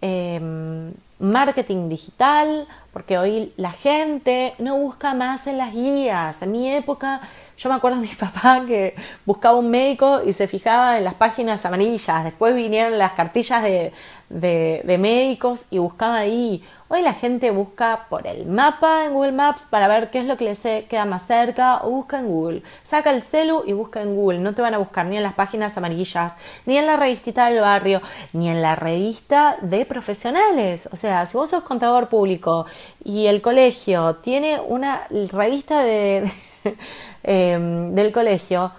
em, 0.00 0.92
marketing 1.18 1.88
digital, 1.88 2.68
porque 2.94 3.18
hoy 3.18 3.52
la 3.56 3.72
gente 3.72 4.54
no 4.60 4.76
busca 4.78 5.14
más 5.14 5.48
en 5.48 5.58
las 5.58 5.74
guías. 5.74 6.40
En 6.42 6.52
mi 6.52 6.70
época, 6.72 7.20
yo 7.56 7.68
me 7.68 7.74
acuerdo 7.74 8.00
de 8.00 8.06
mi 8.06 8.14
papá 8.14 8.62
que 8.66 8.94
buscaba 9.26 9.58
un 9.58 9.68
médico 9.68 10.22
y 10.24 10.32
se 10.32 10.46
fijaba 10.46 10.96
en 10.96 11.04
las 11.04 11.14
páginas 11.14 11.66
amarillas. 11.66 12.22
Después 12.22 12.54
vinieron 12.54 12.96
las 12.96 13.12
cartillas 13.12 13.64
de, 13.64 13.92
de, 14.28 14.98
médicos 14.98 15.66
y 15.70 15.78
buscaba 15.78 16.18
ahí. 16.18 16.62
Hoy 16.88 17.02
la 17.02 17.12
gente 17.12 17.50
busca 17.50 18.06
por 18.08 18.26
el 18.26 18.46
mapa 18.46 19.04
en 19.04 19.12
Google 19.12 19.32
Maps 19.32 19.66
para 19.68 19.88
ver 19.88 20.10
qué 20.10 20.20
es 20.20 20.26
lo 20.26 20.36
que 20.36 20.44
le 20.44 20.84
queda 20.86 21.04
más 21.04 21.26
cerca 21.26 21.80
o 21.82 21.90
busca 21.90 22.18
en 22.18 22.28
Google. 22.28 22.62
Saca 22.82 23.10
el 23.10 23.22
celu 23.22 23.64
y 23.66 23.72
busca 23.72 24.02
en 24.02 24.14
Google. 24.14 24.38
No 24.38 24.54
te 24.54 24.62
van 24.62 24.74
a 24.74 24.78
buscar 24.78 25.06
ni 25.06 25.16
en 25.16 25.22
las 25.22 25.34
páginas 25.34 25.76
amarillas, 25.76 26.34
ni 26.66 26.78
en 26.78 26.86
la 26.86 26.96
revistita 26.96 27.46
del 27.46 27.60
barrio, 27.60 28.00
ni 28.32 28.48
en 28.48 28.62
la 28.62 28.76
revista 28.76 29.56
de 29.60 29.84
profesionales. 29.84 30.88
O 30.92 30.96
sea, 30.96 31.26
si 31.26 31.36
vos 31.36 31.50
sos 31.50 31.64
contador 31.64 32.08
público 32.08 32.66
y 33.04 33.26
el 33.26 33.40
colegio 33.40 34.16
tiene 34.16 34.60
una 34.60 35.06
revista 35.32 35.82
de, 35.82 36.30
em, 37.22 37.94
del 37.94 38.12
colegio, 38.12 38.72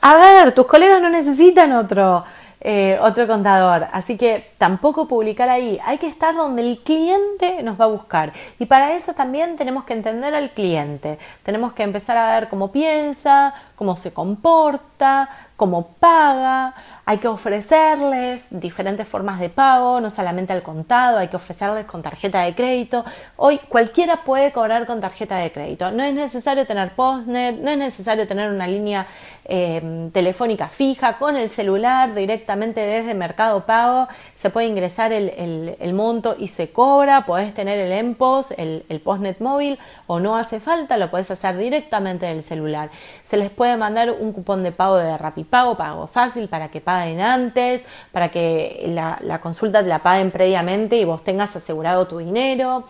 a 0.00 0.16
ver, 0.16 0.52
tus 0.52 0.66
colegas 0.66 1.00
no 1.00 1.08
necesitan 1.08 1.72
otro 1.72 2.24
eh, 2.68 2.98
otro 3.00 3.28
contador. 3.28 3.86
Así 3.92 4.16
que 4.16 4.50
tampoco 4.58 5.06
publicar 5.06 5.48
ahí. 5.48 5.78
Hay 5.84 5.98
que 5.98 6.08
estar 6.08 6.34
donde 6.34 6.62
el 6.62 6.78
cliente 6.78 7.62
nos 7.62 7.78
va 7.80 7.84
a 7.84 7.88
buscar. 7.88 8.32
Y 8.58 8.66
para 8.66 8.94
eso 8.94 9.12
también 9.12 9.54
tenemos 9.54 9.84
que 9.84 9.92
entender 9.92 10.34
al 10.34 10.50
cliente. 10.50 11.18
Tenemos 11.44 11.74
que 11.74 11.84
empezar 11.84 12.16
a 12.16 12.34
ver 12.34 12.48
cómo 12.48 12.72
piensa, 12.72 13.54
cómo 13.76 13.96
se 13.96 14.12
comporta, 14.12 15.28
cómo 15.56 15.88
paga, 16.00 16.74
hay 17.04 17.18
que 17.18 17.28
ofrecerles 17.28 18.48
diferentes 18.50 19.06
formas 19.06 19.38
de 19.38 19.48
pago, 19.48 20.00
no 20.00 20.10
solamente 20.10 20.52
al 20.52 20.62
contado, 20.62 21.18
hay 21.18 21.28
que 21.28 21.36
ofrecerles 21.36 21.86
con 21.86 22.02
tarjeta 22.02 22.42
de 22.42 22.54
crédito. 22.54 23.04
Hoy 23.36 23.58
cualquiera 23.68 24.24
puede 24.24 24.52
cobrar 24.52 24.86
con 24.86 25.00
tarjeta 25.00 25.36
de 25.36 25.52
crédito. 25.52 25.90
No 25.92 26.02
es 26.02 26.14
necesario 26.14 26.66
tener 26.66 26.94
postnet, 26.94 27.58
no 27.58 27.70
es 27.70 27.78
necesario 27.78 28.26
tener 28.26 28.50
una 28.50 28.66
línea 28.66 29.06
eh, 29.44 30.10
telefónica 30.12 30.68
fija, 30.68 31.18
con 31.18 31.36
el 31.36 31.50
celular 31.50 32.14
directamente 32.14 32.80
desde 32.80 33.14
Mercado 33.14 33.64
Pago 33.64 34.08
se 34.34 34.50
puede 34.50 34.66
ingresar 34.66 35.12
el, 35.12 35.94
monto 35.94 36.34
y 36.38 36.48
se 36.48 36.70
cobra, 36.70 37.24
podés 37.24 37.54
tener 37.54 37.78
el 37.78 37.92
EMPOS, 37.92 38.52
el, 38.52 38.84
el 38.88 39.00
postnet 39.00 39.40
móvil 39.40 39.78
o 40.06 40.18
no 40.18 40.36
hace 40.36 40.60
falta, 40.60 40.96
lo 40.96 41.10
puedes 41.10 41.30
hacer 41.30 41.56
directamente 41.56 42.26
del 42.26 42.42
celular. 42.42 42.90
Se 43.22 43.36
les 43.36 43.50
puede 43.50 43.65
mandar 43.76 44.10
un 44.10 44.32
cupón 44.32 44.62
de 44.62 44.72
pago 44.72 44.96
de 44.96 45.16
Rapipago, 45.18 45.76
pago 45.76 46.06
fácil 46.06 46.48
para 46.48 46.68
que 46.68 46.80
paguen 46.80 47.20
antes, 47.20 47.84
para 48.12 48.28
que 48.30 48.86
la, 48.88 49.40
consulta 49.40 49.82
te 49.82 49.88
la 49.88 50.00
paguen 50.00 50.30
previamente 50.30 50.96
y 50.96 51.04
vos 51.04 51.24
tengas 51.24 51.56
asegurado 51.56 52.06
tu 52.06 52.18
dinero. 52.18 52.84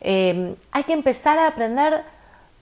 Eh, 0.00 0.54
hay 0.70 0.84
que 0.84 0.92
empezar 0.92 1.38
a 1.38 1.48
aprender 1.48 2.04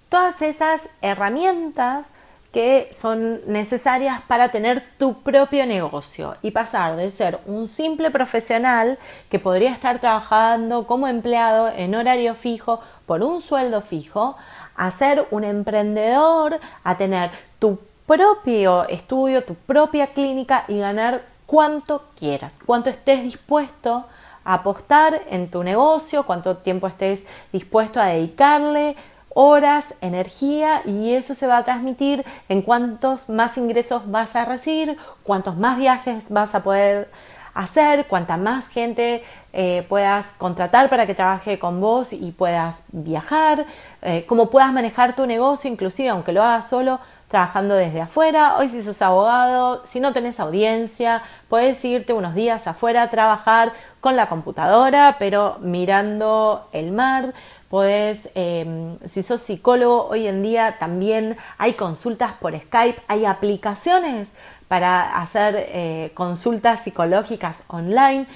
todas 0.09 0.42
esas 0.42 0.88
herramientas 1.00 2.14
que 2.52 2.90
son 2.92 3.40
necesarias 3.47 4.21
para 4.28 4.50
tener 4.50 4.85
tu 4.99 5.23
propio 5.23 5.64
negocio 5.64 6.37
y 6.42 6.50
pasar 6.50 6.97
de 6.97 7.11
ser 7.11 7.40
un 7.47 7.66
simple 7.66 8.11
profesional 8.11 8.99
que 9.31 9.38
podría 9.38 9.73
estar 9.73 9.99
trabajando 10.00 10.87
como 10.87 11.09
empleado 11.09 11.71
en 11.75 11.95
horario 11.95 12.35
fijo 12.35 12.81
por 13.07 13.23
un 13.23 13.40
sueldo 13.40 13.81
fijo 13.81 14.37
a 14.76 14.91
ser 14.91 15.26
un 15.31 15.45
emprendedor, 15.45 16.59
a 16.85 16.97
tener 16.97 17.31
tu 17.59 17.79
propio 18.07 18.88
estudio, 18.88 19.45
tu 19.45 19.55
propia 19.55 20.09
clínica 20.09 20.64
y 20.69 20.79
ganar 20.79 21.23
cuanto 21.47 22.05
quieras, 22.17 22.59
cuanto 22.64 22.91
estés 22.91 23.23
dispuesto 23.23 24.07
a 24.45 24.55
apostar 24.55 25.21
en 25.31 25.50
tu 25.50 25.62
negocio, 25.62 26.25
cuánto 26.25 26.57
tiempo 26.57 26.87
estés 26.87 27.26
dispuesto 27.52 28.00
a 28.00 28.07
dedicarle, 28.07 28.97
horas, 29.35 29.95
energía 30.00 30.83
y 30.85 31.12
eso 31.12 31.35
se 31.35 31.47
va 31.47 31.59
a 31.59 31.64
transmitir 31.64 32.25
en 32.49 32.62
cuántos 32.62 33.29
más 33.29 33.57
ingresos 33.57 34.11
vas 34.11 34.37
a 34.37 34.45
recibir, 34.45 34.97
cuántos 35.23 35.57
más 35.57 35.79
viajes 35.79 36.31
vas 36.31 36.55
a 36.55 36.62
poder 36.62 37.11
hacer, 37.54 38.06
cuanta 38.06 38.37
más 38.37 38.68
gente 38.68 39.23
eh, 39.52 39.85
puedas 39.88 40.32
contratar 40.38 40.88
para 40.88 41.06
que 41.06 41.14
trabaje 41.14 41.59
con 41.59 41.80
vos 41.80 42.12
y 42.12 42.32
puedas 42.32 42.87
viajar, 42.92 43.66
eh, 44.00 44.25
cómo 44.26 44.50
puedas 44.50 44.73
manejar 44.73 45.14
tu 45.14 45.26
negocio, 45.26 45.71
inclusive 45.71 46.09
aunque 46.09 46.32
lo 46.32 46.42
hagas 46.42 46.68
solo, 46.68 47.00
trabajando 47.33 47.75
desde 47.75 48.03
afuera. 48.03 48.59
Hoy 48.59 48.69
si 48.69 48.83
sos 48.83 49.01
abogado, 49.01 49.81
si 49.87 50.01
no 50.01 50.12
tenés 50.12 50.39
audiencia, 50.39 51.23
puedes 51.49 51.83
irte 51.83 52.12
unos 52.12 52.35
días 52.35 52.67
afuera 52.67 53.03
a 53.03 53.09
trabajar 53.11 53.73
con 54.01 54.17
la 54.17 54.29
computadora, 54.29 55.17
pero 55.19 55.57
mirando 55.61 56.69
el 56.73 56.93
mar. 56.93 57.33
Podés, 57.71 58.29
em, 58.35 58.99
si 59.07 59.23
sos 59.23 59.41
psicólogo, 59.41 60.09
hoy 60.09 60.27
en 60.27 60.43
día 60.43 60.77
también 60.79 61.39
hay 61.57 61.73
consultas 61.73 62.35
por 62.35 62.55
Skype, 62.55 63.01
hay 63.09 63.25
aplicaciones 63.25 64.35
para 64.69 65.17
hacer 65.17 65.55
eh, 65.57 66.11
consultas 66.12 66.81
psicológicas 66.81 67.65
online. 67.69 68.27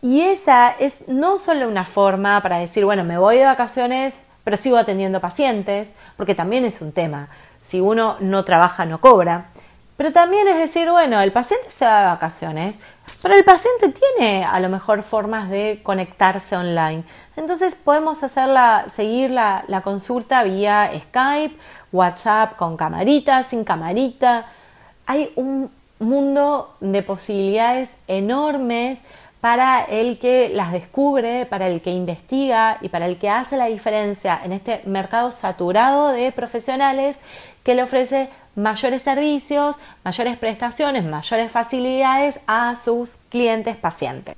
Y 0.00 0.22
esa 0.22 0.70
es 0.70 1.08
no 1.08 1.36
solo 1.36 1.68
una 1.68 1.84
forma 1.84 2.40
para 2.42 2.56
decir, 2.56 2.86
bueno, 2.86 3.04
me 3.04 3.18
voy 3.18 3.36
de 3.36 3.44
vacaciones, 3.44 4.24
pero 4.44 4.56
sigo 4.56 4.78
atendiendo 4.78 5.20
pacientes, 5.20 5.92
porque 6.16 6.34
también 6.34 6.64
es 6.64 6.80
un 6.80 6.92
tema. 6.92 7.28
Si 7.60 7.80
uno 7.80 8.16
no 8.20 8.44
trabaja, 8.44 8.86
no 8.86 9.00
cobra. 9.00 9.50
Pero 9.96 10.12
también 10.12 10.48
es 10.48 10.56
decir, 10.56 10.90
bueno, 10.90 11.20
el 11.20 11.30
paciente 11.30 11.70
se 11.70 11.84
va 11.84 12.00
de 12.00 12.06
vacaciones, 12.06 12.80
pero 13.22 13.34
el 13.34 13.44
paciente 13.44 13.90
tiene 13.90 14.44
a 14.44 14.58
lo 14.58 14.70
mejor 14.70 15.02
formas 15.02 15.50
de 15.50 15.80
conectarse 15.82 16.56
online. 16.56 17.04
Entonces 17.36 17.74
podemos 17.74 18.22
hacerla, 18.22 18.86
seguir 18.88 19.30
la, 19.30 19.64
la 19.68 19.82
consulta 19.82 20.42
vía 20.42 20.90
Skype, 21.08 21.54
WhatsApp 21.92 22.56
con 22.56 22.78
camarita, 22.78 23.42
sin 23.42 23.62
camarita. 23.62 24.46
Hay 25.04 25.32
un 25.36 25.70
mundo 25.98 26.74
de 26.80 27.02
posibilidades 27.02 27.90
enormes 28.08 29.00
para 29.40 29.82
el 29.82 30.18
que 30.18 30.50
las 30.50 30.72
descubre, 30.72 31.46
para 31.46 31.66
el 31.66 31.80
que 31.80 31.90
investiga 31.90 32.78
y 32.80 32.88
para 32.88 33.06
el 33.06 33.16
que 33.16 33.30
hace 33.30 33.56
la 33.56 33.66
diferencia 33.66 34.40
en 34.44 34.52
este 34.52 34.82
mercado 34.84 35.32
saturado 35.32 36.08
de 36.08 36.30
profesionales 36.32 37.18
que 37.62 37.74
le 37.74 37.82
ofrece 37.82 38.28
mayores 38.54 39.02
servicios, 39.02 39.76
mayores 40.04 40.36
prestaciones, 40.36 41.04
mayores 41.04 41.50
facilidades 41.50 42.40
a 42.46 42.76
sus 42.76 43.16
clientes 43.30 43.76
pacientes. 43.76 44.36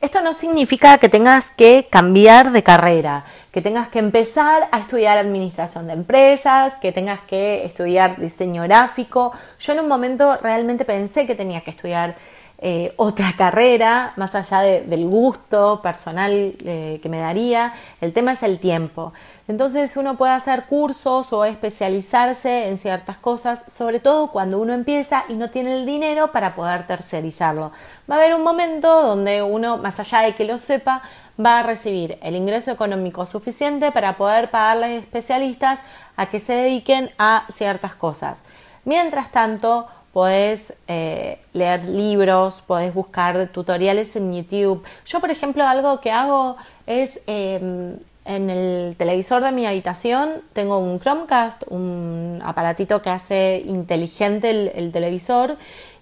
Esto 0.00 0.20
no 0.20 0.34
significa 0.34 0.98
que 0.98 1.08
tengas 1.08 1.50
que 1.50 1.86
cambiar 1.90 2.52
de 2.52 2.62
carrera, 2.62 3.24
que 3.52 3.62
tengas 3.62 3.88
que 3.88 4.00
empezar 4.00 4.68
a 4.70 4.78
estudiar 4.78 5.16
administración 5.16 5.86
de 5.86 5.94
empresas, 5.94 6.74
que 6.76 6.92
tengas 6.92 7.20
que 7.20 7.64
estudiar 7.64 8.20
diseño 8.20 8.62
gráfico. 8.64 9.32
Yo 9.58 9.72
en 9.72 9.80
un 9.80 9.88
momento 9.88 10.36
realmente 10.36 10.84
pensé 10.84 11.26
que 11.26 11.34
tenía 11.34 11.62
que 11.62 11.70
estudiar 11.70 12.16
eh, 12.64 12.94
otra 12.96 13.34
carrera, 13.36 14.12
más 14.14 14.36
allá 14.36 14.60
del 14.60 15.08
gusto 15.08 15.80
personal 15.82 16.30
eh, 16.64 17.00
que 17.02 17.08
me 17.08 17.18
daría. 17.18 17.72
El 18.00 18.12
tema 18.12 18.34
es 18.34 18.44
el 18.44 18.60
tiempo. 18.60 19.12
Entonces 19.48 19.96
uno 19.96 20.16
puede 20.16 20.30
hacer 20.30 20.66
cursos 20.66 21.32
o 21.32 21.44
especializarse 21.44 22.68
en 22.68 22.78
ciertas 22.78 23.16
cosas, 23.16 23.64
sobre 23.66 23.98
todo 23.98 24.28
cuando 24.28 24.60
uno 24.60 24.74
empieza 24.74 25.24
y 25.28 25.34
no 25.34 25.50
tiene 25.50 25.74
el 25.80 25.86
dinero 25.86 26.30
para 26.30 26.54
poder 26.54 26.86
tercerizarlo. 26.86 27.72
Va 28.08 28.14
a 28.14 28.18
haber 28.18 28.32
un 28.36 28.44
momento 28.44 29.02
donde 29.02 29.42
uno, 29.42 29.78
más 29.78 29.98
allá 29.98 30.20
de 30.20 30.36
que 30.36 30.44
lo 30.44 30.56
sepa, 30.56 31.02
va 31.44 31.58
a 31.58 31.62
recibir 31.64 32.16
el 32.22 32.36
ingreso 32.36 32.70
económico 32.70 33.26
suficiente 33.26 33.90
para 33.90 34.16
poder 34.16 34.52
pagarle 34.52 34.98
especialistas 34.98 35.80
a 36.16 36.26
que 36.26 36.38
se 36.38 36.52
dediquen 36.52 37.10
a 37.18 37.44
ciertas 37.50 37.96
cosas. 37.96 38.44
Mientras 38.84 39.32
tanto, 39.32 39.88
podés 40.12 40.74
eh, 40.88 41.38
leer 41.52 41.84
libros, 41.84 42.62
podés 42.62 42.92
buscar 42.92 43.48
tutoriales 43.48 44.14
en 44.16 44.34
YouTube. 44.34 44.82
Yo, 45.06 45.20
por 45.20 45.30
ejemplo, 45.30 45.64
algo 45.64 46.00
que 46.00 46.10
hago 46.10 46.56
es 46.86 47.20
em, 47.26 47.96
en 48.24 48.50
el 48.50 48.94
televisor 48.96 49.42
de 49.42 49.52
mi 49.52 49.66
habitación 49.66 50.42
tengo 50.52 50.78
un 50.78 50.98
Chromecast, 51.00 51.64
un 51.68 52.40
aparatito 52.44 53.02
que 53.02 53.10
hace 53.10 53.62
inteligente 53.64 54.78
el 54.78 54.92
televisor 54.92 55.56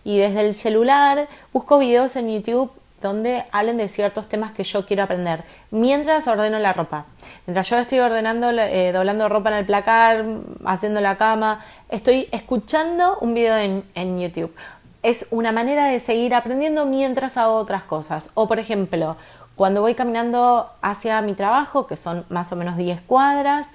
y 0.05 0.19
desde 0.19 0.47
el 0.47 0.55
celular 0.55 1.29
busco 1.53 1.79
videos 1.79 2.17
en 2.17 2.35
YouTube 2.35 2.71
donde 3.01 3.45
hablen 3.53 3.77
de 3.77 3.89
ciertos 3.89 4.29
temas 4.29 4.53
que 4.53 4.65
yo 4.65 4.87
quiero 4.87 5.03
aprender 5.03 5.45
mientras 5.71 6.27
ordeno 6.27 6.59
la 6.59 6.73
ropa. 6.73 7.07
Mientras 7.47 7.69
yo 7.69 7.79
estoy 7.79 8.01
ordenando, 8.01 8.51
eh, 8.51 8.93
doblando 8.93 9.29
ropa 9.29 9.51
en 9.51 9.57
el 9.57 9.67
placar, 9.67 10.25
haciendo 10.65 11.01
la 11.01 11.17
cama, 11.17 11.65
estoy 11.89 12.29
escuchando 12.33 13.19
un 13.21 13.35
video 13.35 13.57
en, 13.57 13.85
en 13.95 14.21
YouTube. 14.21 14.55
Es 15.03 15.29
una 15.31 15.51
manera 15.51 15.87
de 15.87 15.99
seguir 15.99 16.35
aprendiendo 16.35 16.85
mientras 16.87 17.37
hago 17.37 17.55
otras 17.55 17.85
cosas. 17.85 18.31
O 18.35 18.47
por 18.47 18.59
ejemplo, 18.59 19.17
cuando 19.57 19.81
voy 19.81 19.95
caminando 19.95 20.71
hacia 20.83 21.21
mi 21.23 21.35
trabajo, 21.35 21.87
que 21.87 21.97
son 21.97 22.25
más 22.29 22.53
o 22.53 22.57
menos 22.57 22.77
10 22.77 23.01
cuadras, 23.03 23.69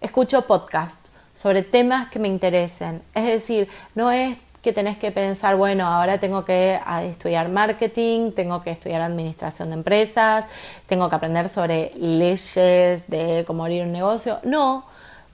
escucho 0.00 0.42
podcast 0.42 0.98
sobre 1.34 1.62
temas 1.62 2.08
que 2.08 2.18
me 2.18 2.28
interesen. 2.28 3.02
Es 3.14 3.26
decir, 3.26 3.68
no 3.94 4.10
es 4.10 4.38
que 4.62 4.72
tenés 4.72 4.96
que 4.96 5.10
pensar, 5.10 5.56
bueno, 5.56 5.88
ahora 5.88 6.18
tengo 6.18 6.44
que 6.44 6.78
ah, 6.86 7.02
estudiar 7.02 7.48
marketing, 7.48 8.30
tengo 8.30 8.62
que 8.62 8.70
estudiar 8.70 9.02
administración 9.02 9.70
de 9.70 9.74
empresas, 9.74 10.46
tengo 10.86 11.08
que 11.10 11.16
aprender 11.16 11.48
sobre 11.48 11.90
leyes 11.96 13.08
de 13.08 13.42
cómo 13.44 13.64
abrir 13.64 13.82
un 13.82 13.90
negocio. 13.90 14.38
No, 14.44 14.84